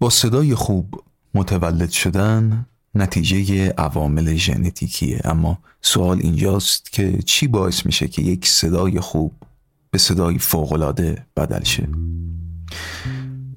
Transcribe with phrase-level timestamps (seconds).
[0.00, 1.02] با صدای خوب
[1.34, 5.20] متولد شدن نتیجه عوامل ژنتیکیه.
[5.24, 9.32] اما سوال اینجاست که چی باعث میشه که یک صدای خوب
[9.90, 11.88] به صدای فوقالعاده بدل شه؟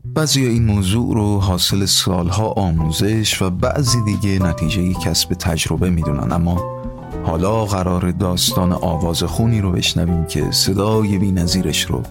[0.05, 6.31] بعضی این موضوع رو حاصل سالها آموزش و بعضی دیگه نتیجه کسب تجربه می‌دونن.
[6.31, 6.81] اما
[7.25, 12.03] حالا قرار داستان آواز خونی رو بشنویم که صدای بی نظیرش رو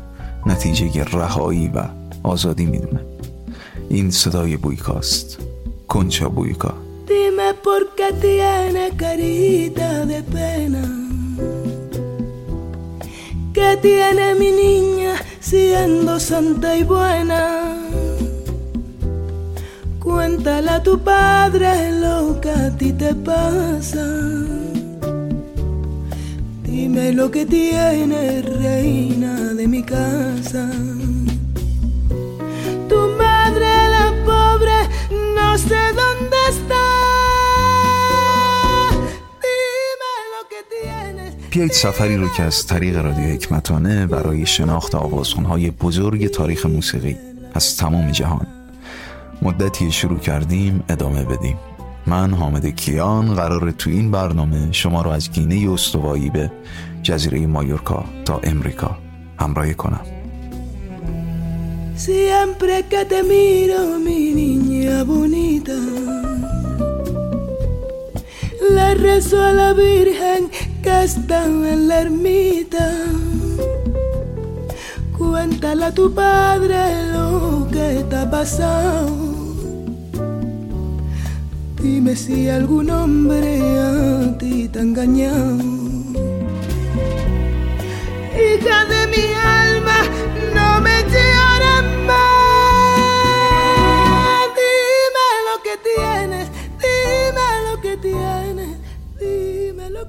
[0.46, 1.84] نتیجه رهایی و
[2.22, 3.00] آزادی می‌دونه.
[3.89, 5.37] این صدای بویکاست
[5.87, 6.73] کنچا بویکا
[7.07, 10.83] Dime por qué tiene carita de pena.
[13.53, 17.77] ¿Qué tiene mi niña siendo santa y buena?
[19.99, 24.05] Cuéntale a tu padre lo que a ti te pasa.
[26.63, 30.69] Dime lo que tiene reina de mi casa.
[34.60, 34.88] Pobre
[35.34, 36.84] no sé dónde está.
[41.50, 47.16] بیایید سفری رو که از طریق رادیو حکمتانه برای شناخت آوازخونهای بزرگ تاریخ موسیقی
[47.54, 48.46] از تمام جهان
[49.42, 51.58] مدتی شروع کردیم ادامه بدیم.
[52.06, 56.52] من حامد کیان قرار تو این برنامه شما رو از گینه استوایی به
[57.02, 58.98] جزیره مایورکا تا امریکا
[59.40, 60.19] همراهی کنم.
[62.00, 65.74] Siempre que te miro, mi niña bonita,
[68.70, 70.50] le rezo a la Virgen
[70.82, 72.90] que está en la ermita.
[75.18, 76.78] Cuéntale a tu padre
[77.12, 79.10] lo que te ha pasado.
[81.82, 85.58] Dime si algún hombre a ti te ha engañado.
[88.40, 89.98] Hija de mi alma,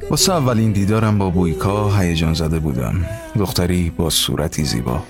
[0.09, 3.05] واسه اولین دیدارم با بویکا هیجان زده بودم.
[3.39, 5.04] دختری با صورتی زیبا.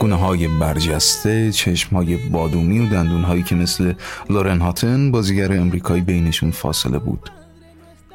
[0.00, 3.92] گونه های برجسته چشم های بادومی و دندون هایی که مثل
[4.30, 7.30] لورن هاتن بازیگر امریکایی بینشون فاصله بود.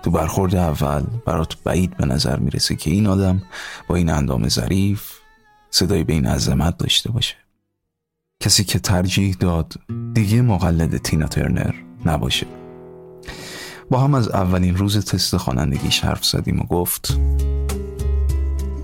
[0.03, 3.41] تو برخورد اول برات بعید به نظر می‌رسه که این آدم
[3.87, 5.11] با این اندام ظریف
[5.69, 7.35] صدای به این عظمت داشته باشه.
[8.39, 9.73] کسی که ترجیح داد
[10.13, 11.73] دیگه مقلد تینا ترنر
[12.05, 12.47] نباشه.
[13.89, 17.17] با هم از اولین روز تست خوانندگیش حرف زدیم و گفت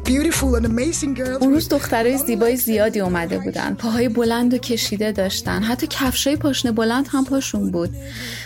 [0.05, 1.41] beautiful and amazing girls.
[1.41, 3.73] اون روز دخترای زیبای زیادی اومده بودن.
[3.73, 5.63] پاهای بلند و کشیده داشتن.
[5.63, 7.89] حتی کفشای پاشنه بلند هم پاشون بود.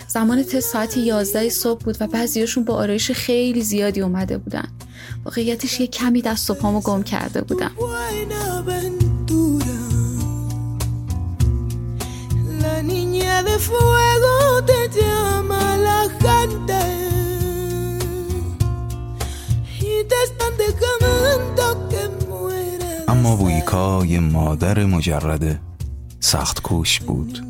[0.08, 4.68] زمان تست ساعت 11 صبح بود و بعضیاشون با آرایش خیلی زیادی اومده بودن.
[5.24, 7.70] واقعیتش یه کمی دست و پامو گم کرده بودم
[12.92, 14.34] niña de fuego
[14.70, 16.80] te llama la gente.
[19.90, 23.08] Y te están dejando que mueras.
[23.08, 25.60] اما بویکا یه مادر مجرد
[26.20, 27.44] سخت کوش بود.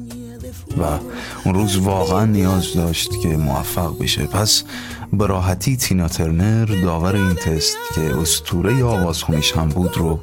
[0.78, 0.99] و
[1.44, 4.26] اون روز واقعا نیاز داشت که موفق بشه.
[4.26, 4.65] پس
[5.12, 10.20] به راحتی تینا ترنر داور این تست که استوره آوازخونیش هم بود رو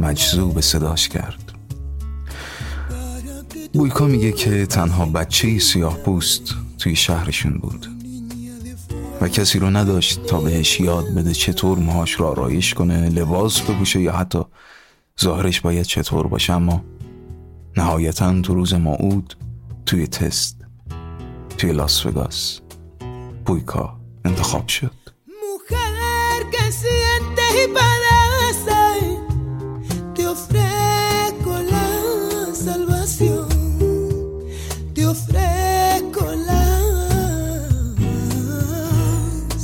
[0.00, 1.47] مجذوب صداش کرد.
[3.78, 7.86] بویکا میگه که تنها بچه سیاه پوست توی شهرشون بود
[9.20, 14.00] و کسی رو نداشت تا بهش یاد بده چطور موهاش رو آرایش کنه لباس بپوشه
[14.00, 14.38] یا حتی
[15.20, 16.52] ظاهرش باید چطور باشه.
[16.52, 16.84] اما
[17.76, 19.36] نهایتا تو روز موعود
[19.86, 20.56] توی تست
[21.58, 22.60] توی لاس وگاس
[23.46, 24.92] بویکا انتخاب شد.
[35.12, 36.64] Ofrezco la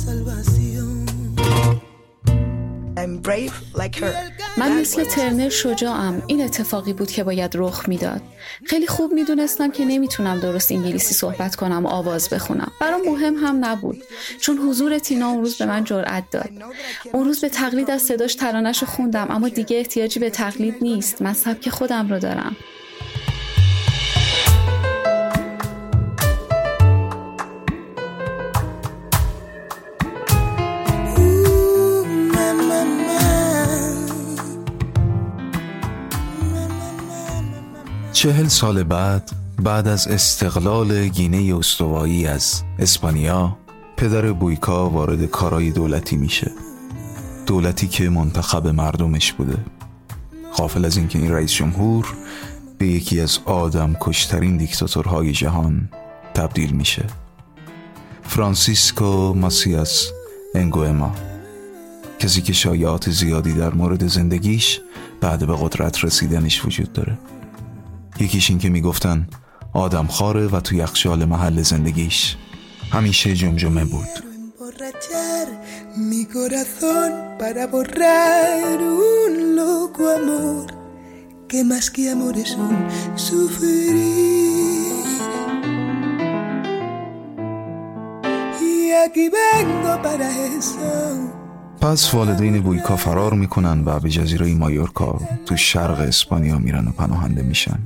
[0.05, 1.05] salvación.
[3.01, 4.13] I'm brave like her.
[4.57, 6.23] من مثل ترنر شجاعم.
[6.27, 8.21] این اتفاقی بود که باید رخ می‌داد.
[8.65, 12.71] خیلی خوب می‌دونستم که نمی‌تونم درست انگلیسی صحبت کنم و آواز بخونم.
[12.81, 14.03] برام مهم هم نبود.
[14.41, 16.49] چون حضور تینا اون روز به من جرأت داد.
[17.13, 21.21] اون روز به تقلید از صداش ترانش رو خوندم اما دیگه احتیاجی به تقلید نیست.
[21.21, 22.55] من سبک خودم رو دارم.
[38.15, 39.31] چهل سال بعد
[39.63, 43.57] بعد از استقلال گینه استوایی از اسپانیا
[43.97, 46.51] پدر بویکا وارد کارای دولتی میشه.
[47.45, 49.57] دولتی که منتخب مردمش بوده.
[50.57, 52.13] غافل از اینکه این رئیس جمهور
[52.77, 55.89] به یکی از آدم کشترین دیکتاتورهای جهان
[56.33, 57.05] تبدیل میشه.
[58.23, 60.07] فرانسیسکو ماسیاس
[60.53, 61.15] انگوئما.
[62.19, 64.81] کسی که شایعات زیادی در مورد زندگیش
[65.21, 67.17] بعد به قدرت رسیدنش وجود داره.
[68.19, 69.27] یکیش این که می‌گفتن
[69.73, 72.35] آدم خاره و تو یخچال محل زندگیش
[72.91, 74.25] همیشه جمجمه بود
[75.97, 80.65] mi corazón para borrar un loco amor
[81.47, 82.75] que más que amores son
[83.15, 83.95] sufrir.
[88.61, 90.27] Y aquí vengo para
[90.57, 90.91] eso.
[91.81, 97.41] پس والدین بویکا فرار می‌کنن و به جزیره مایورکا تو شرق اسپانیا میرن و پناهنده
[97.41, 97.79] میشن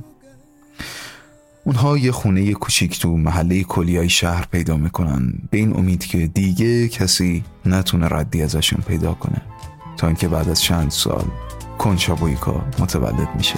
[1.70, 5.32] اونها یه خونه کوچیک تو محله کلیای شهر پیدا می‌کنن.
[5.50, 9.42] به این امید که دیگه کسی نتونه ردی ازشون پیدا کنه.
[9.96, 11.24] تا اینکه بعد از چند سال
[11.78, 13.56] کنچا بویکا متولد میشه.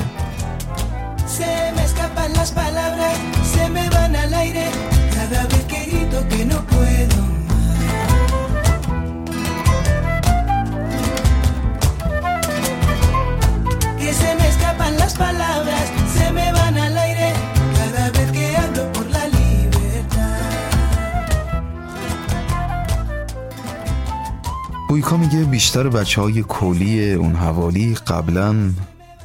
[24.93, 28.71] بویکا میگه بیشتر بچه های کلی اون حوالی قبلا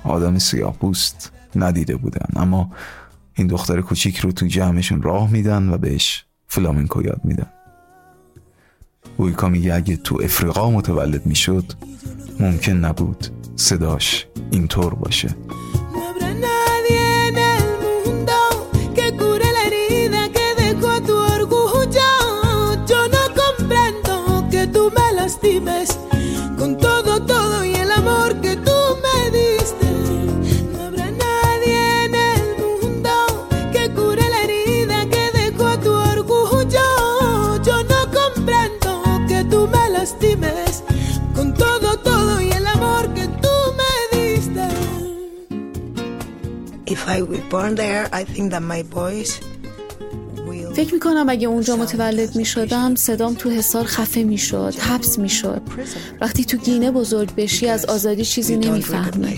[0.04, 2.25] آدم سیاه پوست ندیده بودن.
[2.36, 2.72] اما
[3.34, 7.48] این دختر کوچیک رو تو جمعشون راه میدن و بهش فلامنکو یاد میدن.
[9.18, 11.74] بویکا میگه اگه تو افریقا متولد می‌شد
[12.40, 15.36] ممکن نبود صداش اینطور باشه.
[50.75, 55.62] فکر می‌کنم اگه اونجا متولد می‌شدم صدام تو حسار خفه می‌شد حبس می‌شد.
[56.21, 59.38] وقتی تو گینه بزرگ بشی از آزادی چیزی نمی‌فهمی.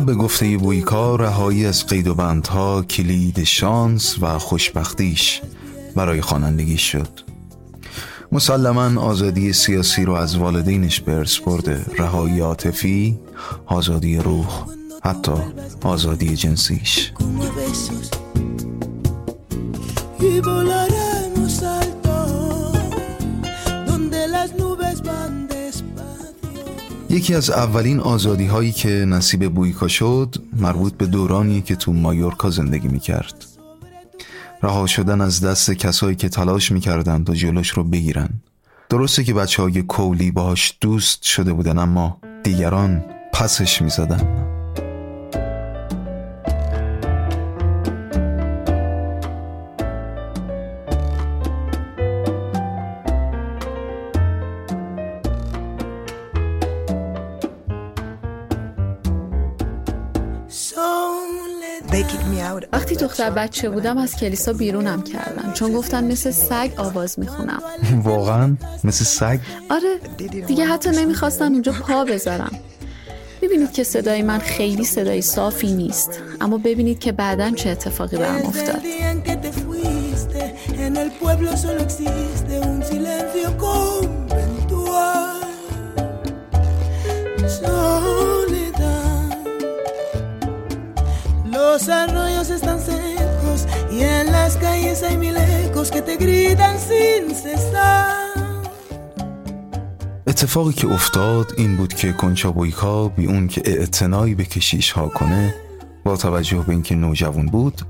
[0.00, 5.40] به گفته بویکا رهایی از قید و بندها کلید شانس و خوشبختیش
[5.96, 7.08] برای خوانندگی شد.
[8.32, 11.86] مسلما آزادی سیاسی رو از والدینش به ارث برده.
[11.98, 13.18] رهایی عاطفی
[13.66, 14.66] آزادی روح
[15.04, 15.32] حتی
[15.82, 17.12] آزادی جنسیش.
[27.18, 32.50] یکی از اولین آزادی هایی که نصیب بویکا شد مربوط به دورانی که تو مایورکا
[32.50, 33.44] زندگی می کرد
[34.62, 38.28] رها شدن از دست کسایی که تلاش می‌کردند و جلوش رو بگیرن.
[38.88, 44.20] درسته که بچه های کولی باهاش دوست شده بودن اما دیگران پسش می‌زدن.
[44.20, 44.57] وقتی
[63.18, 65.52] دختر بچه بودم از کلیسا بیرونم کردن.
[65.52, 67.62] چون گفتن مثل سگ آواز می‌خونم.
[68.04, 69.38] واقعا؟ مثل سگ؟
[69.70, 69.98] آره
[70.46, 72.58] دیگه حتی نمی‌خواستن اونجا پا بذارم.
[73.42, 76.10] ببینید که صدای من خیلی صدای صافی نیست.
[76.40, 78.82] اما ببینید که بعدا چه اتفاقی برم افتاد.
[91.78, 93.07] Los arroyos están secos
[94.02, 98.28] en las calles hay mil ecos que te gritan sin cesar.
[100.26, 105.54] اتفاقی که افتاد این بود که کنچابویکا بی اون که اعتنایی به کشیش ها کنه
[106.04, 107.82] با توجه به اینکه نوجوان بود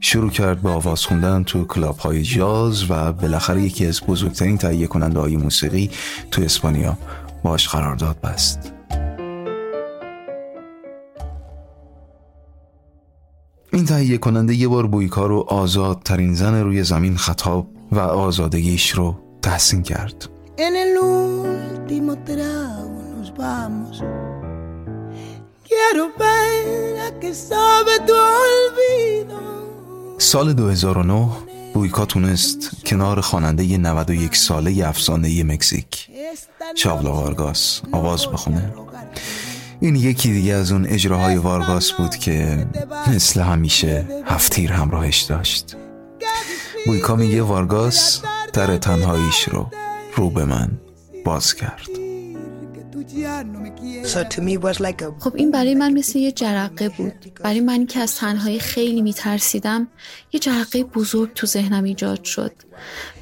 [0.00, 4.86] شروع کرد به آواز خوندن تو کلاب های جاز و بالاخره یکی از بزرگترین تهیه
[4.86, 5.90] کننده های موسیقی
[6.30, 6.98] تو اسپانیا
[7.42, 8.73] باش قرارداد بست
[13.74, 19.16] این تهیه کننده یه بار بویکا رو آزادترین زن روی زمین خطاب و آزادگیش رو
[19.42, 23.94] تحسین کرد En el último trago nos vamos.
[25.68, 29.40] Quiero ver a que sabe tu olvido.
[30.18, 31.28] سال 2009
[31.74, 36.08] بویکا تونست کنار خواننده 91 ساله افسانه مکزیک
[36.74, 38.83] چاولا وارگاس آواز بخونه
[39.80, 42.66] این یکی دیگه از اون اجراهای وارگاس بود که
[43.06, 45.76] مثل همیشه هفتیر همراهش داشت.
[46.86, 49.70] بویکا میگه وارگاس در تنهاییش رو
[50.16, 50.70] رو به من
[51.24, 51.88] باز کرد.
[55.20, 57.12] خب این برای من مثل یه جرقه بود.
[57.42, 59.88] برای من که از تنهایی خیلی میترسیدم
[60.32, 62.52] یه جرقه بزرگ تو ذهنم ایجاد شد.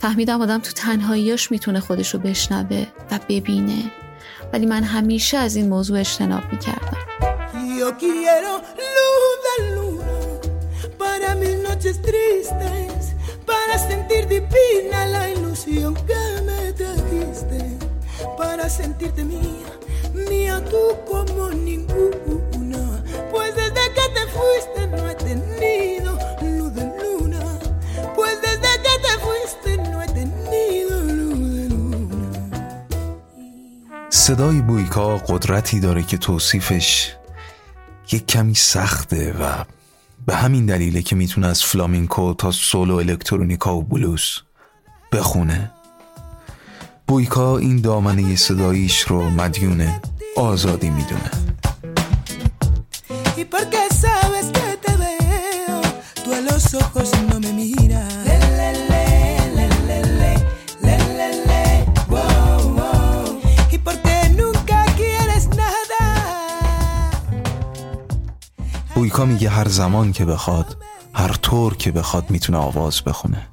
[0.01, 3.83] فهمیدم آدم تو تنهاییاش می‌تونه خودشو بشنوه و ببینه.
[4.53, 6.99] ولی من همیشه از این موضوع اجتناب می‌کردم.
[23.33, 26.02] Pues desde que te fuiste no he tenido
[34.23, 37.13] صدای بویکا قدرتی داره که توصیفش
[38.13, 39.65] یک کمی سخته و
[40.27, 44.23] به همین دلیله که می‌تونه از فلامینکو تا سولو الکترونیکا و بلوز
[45.13, 45.71] بخونه.
[47.07, 50.01] بویکا این دامنه صداییش رو مدیون
[50.37, 51.31] آزادی می‌دونه.
[69.23, 70.77] بویکا میگه هر زمان که بخواد
[71.15, 73.49] هر طور که بخواد می‌تونه آواز بخونه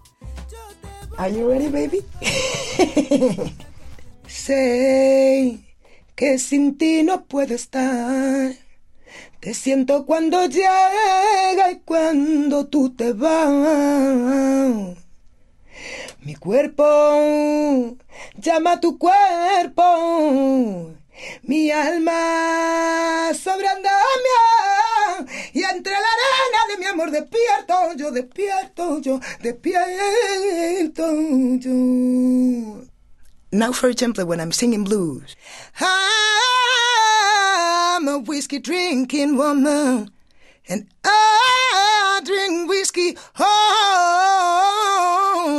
[1.17, 1.99] Are you ready, baby?
[4.45, 4.63] Sé
[6.17, 8.53] que sin ti no puedo estar.
[9.41, 14.97] Te siento cuando llega y cuando tú te vas.
[16.25, 16.85] Mi cuerpo
[18.43, 18.79] llama a.
[21.49, 21.71] Mi
[26.99, 31.07] amor despierto yo, despierto yo, despierto
[31.61, 32.85] yo.
[33.51, 35.35] Now, for example, when I'm singing blues,
[35.79, 35.97] I'm
[38.07, 40.11] a whiskey drinking woman,
[40.67, 43.47] and I drink whiskey all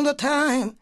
[0.05, 0.77] the time.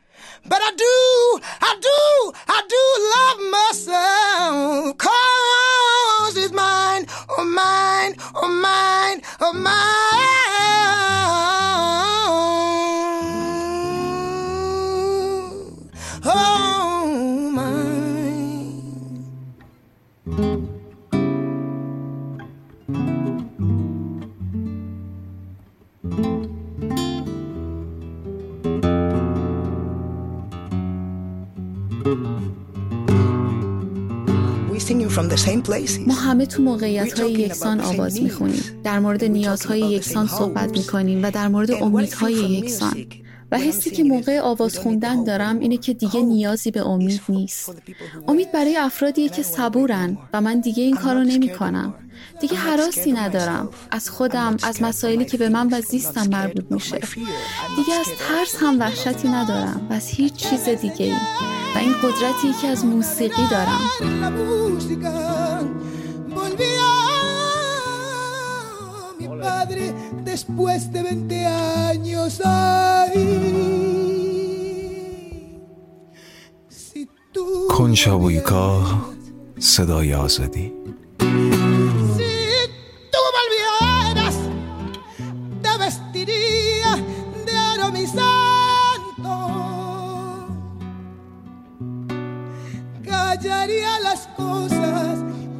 [0.45, 2.83] But I do, I do, I do
[3.15, 4.99] love myself.
[4.99, 10.17] Cause it's mine, oh mine, oh mine, oh mine.
[36.07, 38.62] ما همه تو موقعیت های یکسان آواز می‌خونیم.
[38.85, 43.07] در مورد نیازهای یکسان صحبت می‌کنیم و در مورد امیدهای یکسان؟
[43.52, 47.75] و حسی که موقع آواز خوندن دارم اینه که دیگه نیازی به امید نیست.
[48.28, 51.95] امید برای افرادیه که صبورن و من دیگه این کارو نمی کنم.
[52.40, 53.69] دیگه حراسی ندارم.
[53.90, 56.99] از خودم از مسائلی که به من و زیستم مربوط میشه.
[57.76, 61.12] دیگه از ترس هم وحشتی ندارم و از هیچ چیز دیگه ای.
[61.75, 63.81] و این قدرتی که از موسیقی دارم.
[69.38, 73.14] Mi padre después de 20 años ay
[76.68, 78.64] si tú کنچا بویکا
[79.61, 80.66] صدای آزادی
[82.16, 82.35] si
[83.12, 84.37] tú volvieras
[85.62, 86.92] te vestiría
[87.47, 89.35] de oro mi santo
[93.04, 95.18] callaría las cosas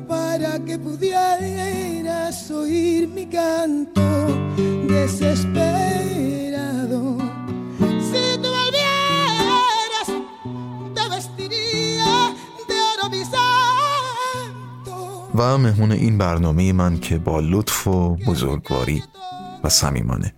[0.08, 3.67] para que pudieras oír mi canto
[4.99, 7.00] desesperado.
[8.09, 10.09] Si tú volvieras,
[10.95, 12.14] te vestiría
[12.69, 13.23] de oro mi.
[15.35, 19.02] و مهمون این برنامه من که با لطف و بزرگواری
[19.64, 20.35] و صمیمانه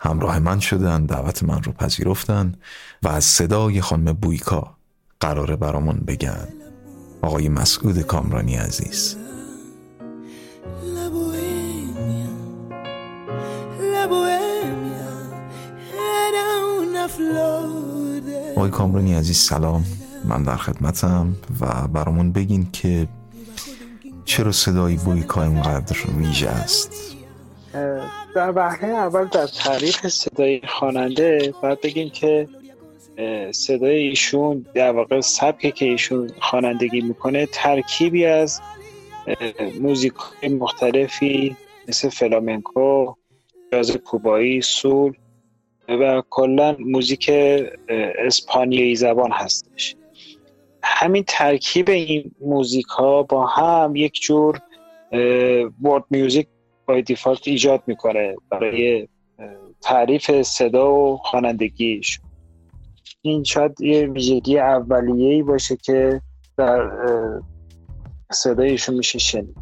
[0.00, 2.54] همراه من شدن دعوت من رو پذیرفتن
[3.02, 4.76] و از صدای خانم بویکا
[5.20, 6.48] قراره برامون بگن
[7.22, 9.16] آقای مسعود کامرانی عزیز
[18.56, 19.84] آقای کامرانی عزیز سلام.
[20.24, 23.08] من در خدمتم و برامون بگین که
[24.24, 27.16] چرا صدای بویکا اینقدر ویژه است.
[28.34, 32.48] در وهله اول در تعریف صدای خواننده باید بگیم که
[33.52, 38.60] صدای ایشون در واقع سبکی که ایشون خوانندگی می‌کنه ترکیبی از
[39.80, 40.14] موزیک
[40.60, 41.56] مختلفی
[41.88, 43.14] مثل فلامنکو
[43.72, 45.12] جاز کوبایی سول
[45.88, 47.30] و کلا موزیک
[48.18, 49.96] اسپانیایی زبان هستش.
[50.82, 54.60] همین ترکیب این موزیک ها با هم یک جور
[55.82, 56.46] ورد میوزیک
[56.86, 59.08] بای دیفالت ایجاد می‌کنه برای
[59.80, 62.20] تعریف صدا و خوانندگیش.
[63.22, 66.20] این شاید یه ویژگی اولیه ای باشه که
[66.56, 66.90] در
[68.32, 69.56] صدایشون میشه شنید.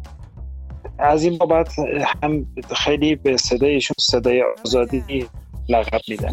[0.99, 1.79] از این بابت
[2.23, 5.25] هم خیلی به صدایشون صدای آزادی
[5.69, 6.29] لقب میدن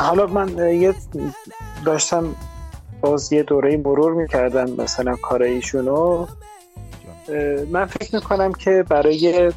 [0.00, 0.48] حالا من
[0.80, 0.94] یه
[1.84, 2.34] داشتم
[3.00, 6.26] باز یه دوره مرور می‌کردم مثلا کار ایشونو
[7.70, 9.52] من فکر می‌کنم که برای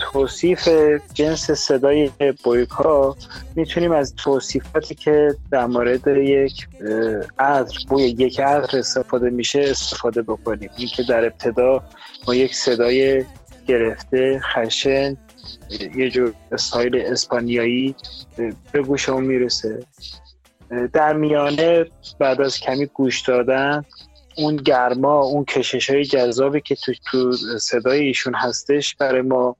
[0.00, 0.68] توصیف
[1.14, 2.10] جنس صدای
[2.44, 3.16] بویکا
[3.54, 6.68] می‌تونیم از توصیفاتی که در مورد یک
[7.38, 10.70] عطر بوی یک عطر استفاده میشه استفاده بکنیم.
[10.76, 11.84] این که در ابتدا
[12.28, 13.24] ما یک صدای
[13.66, 15.16] گرفته خشن
[15.96, 17.94] یه جور استایل اسپانیایی
[18.72, 19.82] به گوشمون می‌رسه.
[20.92, 21.86] در میانه
[22.18, 23.84] بعد از کمی گوش دادن
[24.36, 29.56] اون گرما اون کشش های جذابی که تو, تو صدای ایشون هستش برای ما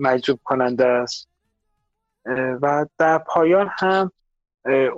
[0.00, 1.28] مجذوب کننده است.
[2.62, 4.12] و در پایان هم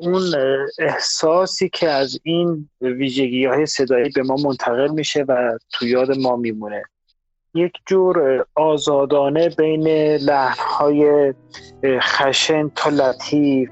[0.01, 0.23] اون
[0.79, 6.37] احساسی که از این ویژگی های صدایی به ما منتقل میشه و تو یاد ما
[6.37, 6.83] میمونه.
[7.55, 11.35] یک جور آزادانه بین لحنهای
[12.01, 13.71] خشن تا لطیف.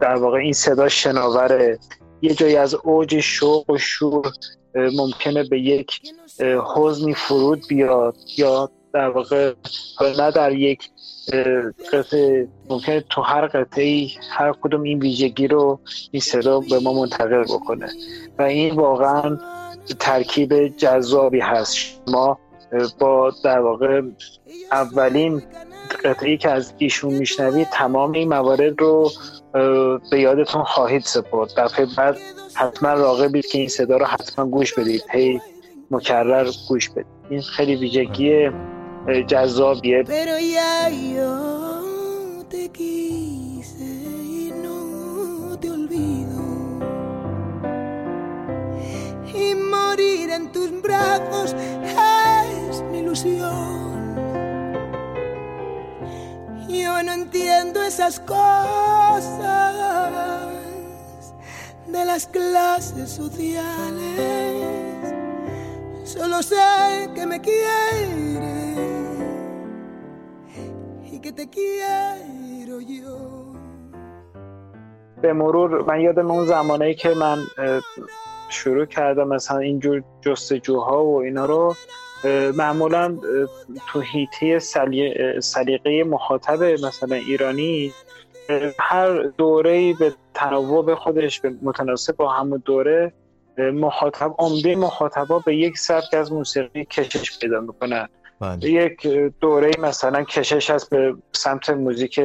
[0.00, 1.78] در واقع این صدا شناوره.
[2.22, 4.32] یه جایی از اوج شوق و شور
[4.74, 6.00] ممکنه به یک
[6.76, 9.54] حزنی فرود بیاد یا در واقع
[10.18, 10.90] نه در یک
[11.92, 15.80] قطعه ممکنه تو هر قطعه هر کدوم این ویژگی رو
[16.10, 17.88] این صدا به ما منتقل بکنه.
[18.38, 19.38] و این واقعا
[20.00, 21.76] ترکیب جذابی هست.
[21.76, 22.38] شما
[22.98, 24.02] با در واقع
[24.72, 25.42] اولین
[26.04, 29.10] قطعی که از ایشون میشنوید تمام این موارد رو
[30.10, 31.50] به یادتون خواهید سپرد.
[31.56, 32.16] دفعه بعد
[32.54, 35.02] حتما راقبید که این صدا رو حتما گوش بدید.
[35.10, 35.40] هی
[35.90, 37.06] مکرر گوش بدید.
[37.30, 38.50] این خیلی ویژگی
[39.26, 40.04] جذابیه.
[49.92, 53.91] Morir en tus brazos es mi ilusión.
[56.72, 59.74] Yo no entiendo esas cosas
[61.86, 64.34] de las clases sociales.
[66.04, 68.72] Solo sé que me quiere
[71.12, 73.18] y que te quiero yo.
[75.22, 77.38] به مرور من یادم اون زمانه که من
[78.48, 81.74] شروع کردم مثلا اینجور جستجوها و اینا رو
[82.54, 83.18] معمولا
[83.88, 84.58] تو هیته
[85.40, 87.92] سلیقه مخاطب مثلا ایرانی
[88.78, 93.12] هر دوره به تنوع خودش به متناسب با همون دوره
[93.58, 98.08] مخاطب عمده مخاطبا به یک سبک از موسیقی کشش پیدا می‌کنن
[98.40, 98.70] بله.
[98.70, 99.06] یک
[99.40, 102.20] دوره مثلا کشش هست به سمت موزیک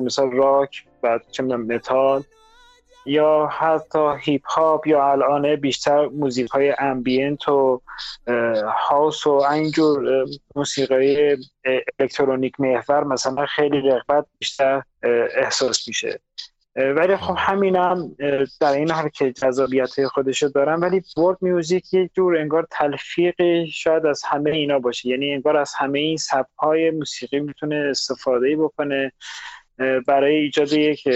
[0.00, 2.22] مثلا راک و چه متال
[3.06, 7.80] یا حتی هیپ هاپ یا الان بیشتر موزیک های ambient و
[8.88, 11.36] house و اینجور موسیقی
[11.98, 14.82] الکترونیک محور مثلا خیلی رغبت بیشتر
[15.36, 16.20] احساس میشه.
[16.76, 18.16] ولی خب همین هم
[18.60, 24.06] در این حال که جذابیت خودشو دارم ولی world music یه جور انگار تلفیقی شاید
[24.06, 25.08] از همه اینا باشه.
[25.08, 26.18] یعنی انگار از همه این
[26.58, 29.12] های موسیقی می‌تونه استفاده بکنه
[30.06, 31.08] برای ایجاد یک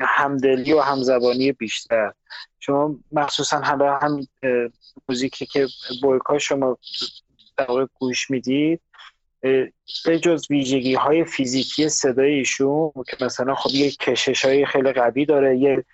[0.00, 2.12] همدلی و همزبانی بیشتر
[2.60, 4.26] شما مخصوصا حالا هم
[5.08, 5.66] موزیکی که
[6.02, 6.78] بویکا شما
[7.56, 7.66] در
[7.98, 8.80] گوش می‌دید
[10.04, 15.24] به جز ویژگی های فیزیکی صدای ایشون که مثلا خب یه کشش های خیلی قوی
[15.24, 15.84] داره یه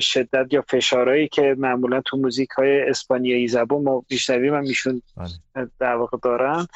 [0.00, 5.68] شدت یا فشارهایی که معمولا تو موزیک های اسپانیایی زبون ما بیشتری من میشون بله.
[5.78, 6.66] در واقع دارن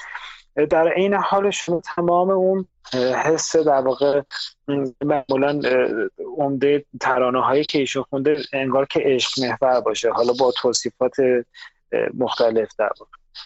[0.71, 2.67] در عین حال شما تمام اون
[3.25, 4.23] حس در واقع
[5.05, 5.61] معمولا
[6.39, 10.11] عمده ترانه هایی که ایشون خونده انگار که عشق محور باشه.
[10.11, 11.17] حالا با توصیفات
[12.15, 12.91] مختلف در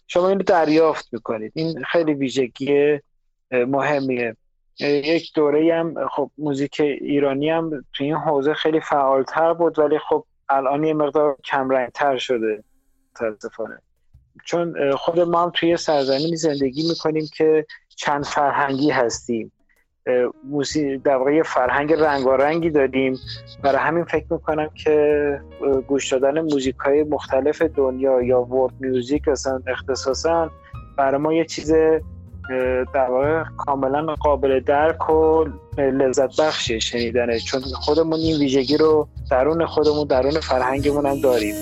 [0.06, 1.52] شما اینو دریافت می‌کنید.
[1.54, 3.00] این خیلی ویژگی
[3.50, 4.36] مهمیه.
[4.80, 10.24] یک دوره هم خب موزیک ایرانی هم تو این حوزه خیلی فعالتر بود ولی خب
[10.48, 12.64] الان یه مقدار کمرنگتر شده
[13.12, 13.78] متاسفانه.
[14.44, 17.66] چون خود ما هم توی سرزمینی زندگی می‌کنیم که
[17.96, 19.52] چند فرهنگی هستیم.
[20.44, 23.18] موسی در واقع فرهنگ رنگارنگی داریم.
[23.62, 25.40] برای همین فکر می‌کنم که
[25.88, 30.50] گوش دادن موزیک های مختلف دنیا یا ورد میوزیک اصلا اختصاصا
[30.96, 31.72] برای ما یه چیز
[32.94, 35.44] در واقع کاملا قابل درک و
[35.78, 41.54] لذت بخشی شنیدنه چون خودمون این ویژگی رو درون خودمون درون فرهنگمون هم داریم.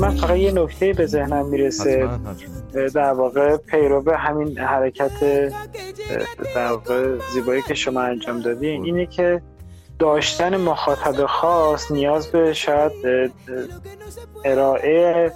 [0.00, 2.08] من فقط یه نکته به ذهنم می‌رسه.
[2.94, 5.12] در واقع پیرو همین حرکت
[6.54, 6.78] در
[7.32, 9.42] زیبایی که شما انجام دادین اینه که
[9.98, 12.92] داشتن مخاطب خاص نیاز به شاید
[14.44, 15.32] ارائه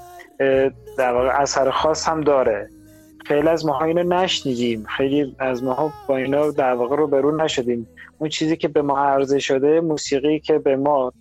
[0.99, 2.69] در واقع اثر خاص هم داره.
[3.27, 4.85] خیلی از ماها اینو نشنیدیم.
[4.97, 7.89] خیلی از ماها با اینا در واقع رو برون نشدیم.
[8.19, 11.13] اون چیزی که به ما عرضه شده موسیقی که به ما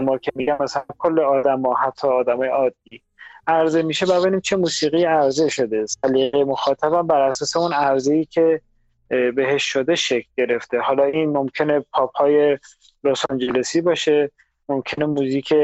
[0.00, 3.02] ما که میگم مثلا کل آدم ها حتی آدم های عادی
[3.46, 5.86] عرضه میشه ببینیم چه موسیقی عرضه شده.
[5.86, 8.60] سلیقه مخاطبم بر اساس اون عرضه که
[9.36, 10.78] بهش شده شکل گرفته.
[10.78, 12.58] حالا این ممکنه پاپ های
[13.04, 14.30] لس آنجلسی باشه
[14.68, 15.54] ممکنه موزیک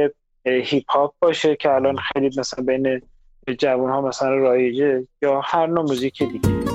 [0.47, 3.03] هیپ هاپ باشه که الان خیلی مثلا بین
[3.59, 6.70] جوان ها مثلا رایجه یا هر نوع موزیک دیگه.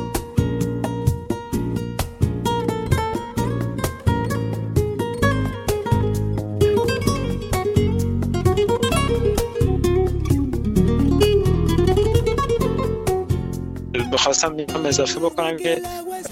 [14.26, 15.82] خواستم هم اضافه بکنم که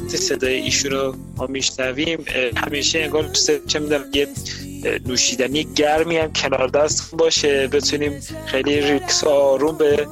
[0.08, 2.26] صدای ایشون رو ما میشنویم
[2.58, 3.30] همیشه انگار
[3.68, 4.28] چه می‌دونم یه
[5.06, 10.08] نوشیدنی گرمی هم کنار دست باشه بتونیم خیلی ریکس و آروم به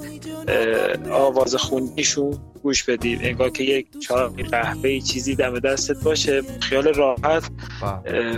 [1.11, 3.19] آواز خونیشون گوش بدیم.
[3.23, 7.43] انگار که یک چای قهوه چیزی دم دستت باشه خیال راحت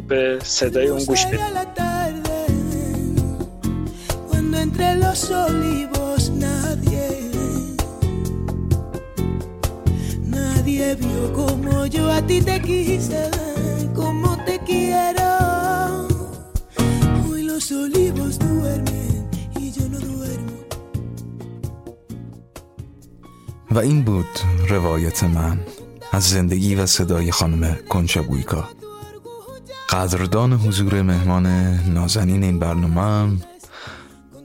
[0.08, 1.39] به صدای اون گوش بدیم.
[10.83, 13.29] Nadie vio como yo a ti te quise,
[13.95, 16.07] como te quiero.
[17.25, 20.57] Hoy los olivos duermen y yo no duermo.
[23.71, 25.59] و این بود روایت من
[26.11, 28.69] از زندگی و صدای خانم کنچبویکا
[29.89, 31.45] قدردان حضور مهمان
[31.93, 33.37] نازنین این برنامه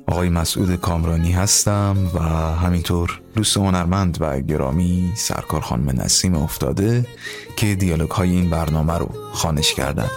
[0.08, 2.18] آقای مسعود کامرانی هستم و
[2.54, 7.06] همینطور دوست هنرمند و گرامی سرکار خانم نسیم افتاده
[7.56, 10.08] که دیالوگ های این برنامه رو خانش کردن.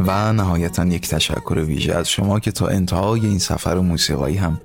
[0.00, 4.60] و نهایتا یک تشکر ویژه از شما که تا انتهای این سفر موسیقایی هم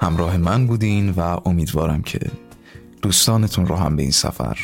[0.00, 2.20] همراه من بودین و امیدوارم که
[3.02, 4.58] دوستانتون رو هم به این سفر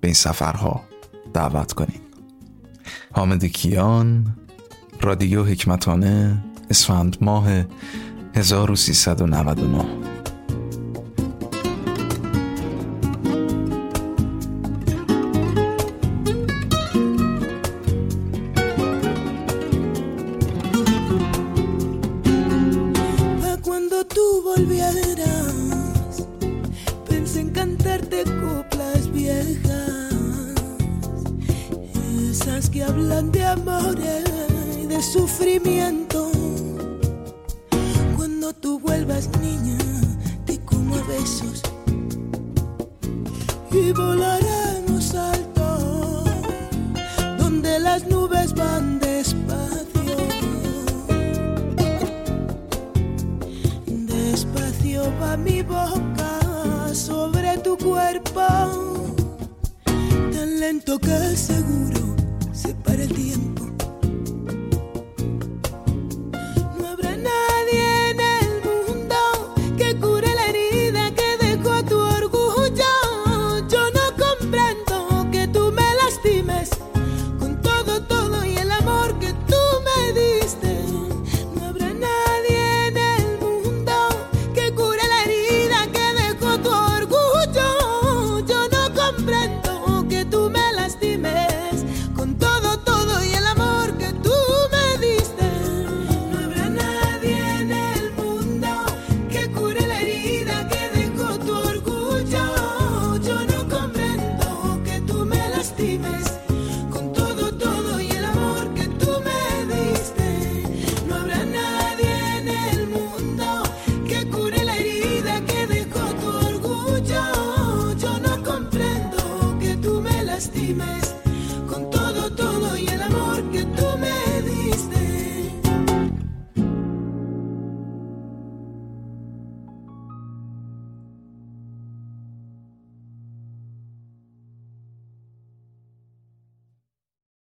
[0.00, 0.80] به این سفرها
[1.34, 2.00] دعوت کنین.
[3.12, 4.36] حامد کیان
[5.00, 7.64] رادیو حکمتانه اسفند ماه
[8.34, 10.11] 1399
[43.70, 46.24] y volaremos alto
[47.38, 50.16] donde las nubes van despacio.
[53.86, 59.14] Despacio va mi boca sobre tu cuerpo,
[59.84, 62.11] tan lento que seguro